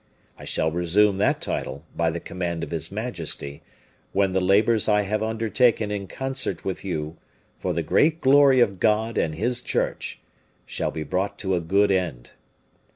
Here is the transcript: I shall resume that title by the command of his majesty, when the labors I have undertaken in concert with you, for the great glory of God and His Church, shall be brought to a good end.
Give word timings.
I 0.35 0.45
shall 0.45 0.71
resume 0.71 1.19
that 1.19 1.39
title 1.41 1.83
by 1.95 2.09
the 2.09 2.19
command 2.19 2.63
of 2.63 2.71
his 2.71 2.91
majesty, 2.91 3.61
when 4.13 4.31
the 4.33 4.41
labors 4.41 4.89
I 4.89 5.03
have 5.03 5.21
undertaken 5.21 5.91
in 5.91 6.07
concert 6.07 6.65
with 6.65 6.83
you, 6.83 7.17
for 7.59 7.71
the 7.71 7.83
great 7.83 8.19
glory 8.19 8.61
of 8.61 8.79
God 8.79 9.15
and 9.19 9.35
His 9.35 9.61
Church, 9.61 10.19
shall 10.65 10.89
be 10.89 11.03
brought 11.03 11.37
to 11.37 11.53
a 11.53 11.61
good 11.61 11.91
end. 11.91 12.31